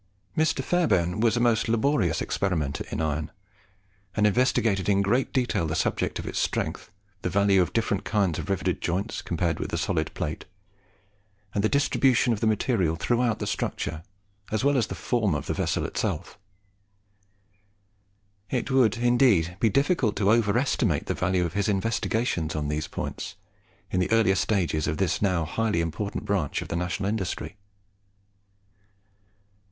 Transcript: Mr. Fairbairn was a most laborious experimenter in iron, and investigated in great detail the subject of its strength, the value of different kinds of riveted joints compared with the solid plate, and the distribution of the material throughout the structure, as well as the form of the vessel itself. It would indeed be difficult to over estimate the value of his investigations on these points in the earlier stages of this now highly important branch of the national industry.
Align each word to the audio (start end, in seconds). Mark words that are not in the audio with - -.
Mr. 0.35 0.63
Fairbairn 0.63 1.19
was 1.19 1.37
a 1.37 1.39
most 1.39 1.67
laborious 1.67 2.23
experimenter 2.23 2.83
in 2.89 2.99
iron, 2.99 3.29
and 4.15 4.25
investigated 4.25 4.89
in 4.89 5.03
great 5.03 5.31
detail 5.31 5.67
the 5.67 5.75
subject 5.75 6.17
of 6.17 6.25
its 6.25 6.39
strength, 6.39 6.89
the 7.21 7.29
value 7.29 7.61
of 7.61 7.71
different 7.71 8.03
kinds 8.03 8.39
of 8.39 8.49
riveted 8.49 8.81
joints 8.81 9.21
compared 9.21 9.59
with 9.59 9.69
the 9.69 9.77
solid 9.77 10.11
plate, 10.15 10.45
and 11.53 11.63
the 11.63 11.69
distribution 11.69 12.33
of 12.33 12.39
the 12.39 12.47
material 12.47 12.95
throughout 12.95 13.37
the 13.37 13.45
structure, 13.45 14.01
as 14.51 14.63
well 14.63 14.75
as 14.75 14.87
the 14.87 14.95
form 14.95 15.35
of 15.35 15.45
the 15.45 15.53
vessel 15.53 15.85
itself. 15.85 16.39
It 18.49 18.71
would 18.71 18.97
indeed 18.97 19.55
be 19.59 19.69
difficult 19.69 20.15
to 20.15 20.31
over 20.31 20.57
estimate 20.57 21.05
the 21.05 21.13
value 21.13 21.45
of 21.45 21.53
his 21.53 21.69
investigations 21.69 22.55
on 22.55 22.69
these 22.69 22.87
points 22.87 23.35
in 23.91 23.99
the 23.99 24.11
earlier 24.11 24.33
stages 24.33 24.87
of 24.87 24.97
this 24.97 25.21
now 25.21 25.45
highly 25.45 25.79
important 25.79 26.25
branch 26.25 26.63
of 26.63 26.69
the 26.69 26.75
national 26.75 27.07
industry. 27.07 27.55